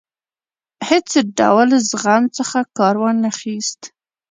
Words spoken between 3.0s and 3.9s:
وانه خیست.